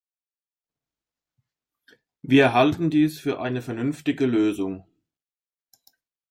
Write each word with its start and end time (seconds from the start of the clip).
Wir 2.23 2.53
halten 2.53 2.89
dies 2.89 3.19
für 3.19 3.39
eine 3.39 3.61
vernünftige 3.61 4.25
Lösung. 4.25 4.83